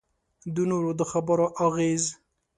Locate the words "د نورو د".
0.55-1.01